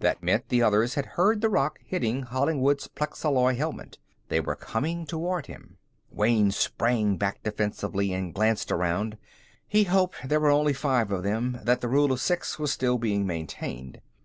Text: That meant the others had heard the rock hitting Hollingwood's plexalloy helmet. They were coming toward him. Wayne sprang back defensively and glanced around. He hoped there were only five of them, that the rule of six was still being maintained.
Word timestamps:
That 0.00 0.20
meant 0.20 0.48
the 0.48 0.64
others 0.64 0.96
had 0.96 1.06
heard 1.14 1.40
the 1.40 1.48
rock 1.48 1.78
hitting 1.86 2.22
Hollingwood's 2.24 2.88
plexalloy 2.88 3.54
helmet. 3.54 3.98
They 4.28 4.40
were 4.40 4.56
coming 4.56 5.06
toward 5.06 5.46
him. 5.46 5.78
Wayne 6.10 6.50
sprang 6.50 7.18
back 7.18 7.44
defensively 7.44 8.12
and 8.12 8.34
glanced 8.34 8.72
around. 8.72 9.16
He 9.68 9.84
hoped 9.84 10.28
there 10.28 10.40
were 10.40 10.50
only 10.50 10.72
five 10.72 11.12
of 11.12 11.22
them, 11.22 11.60
that 11.62 11.80
the 11.82 11.88
rule 11.88 12.10
of 12.10 12.20
six 12.20 12.58
was 12.58 12.72
still 12.72 12.98
being 12.98 13.28
maintained. 13.28 14.00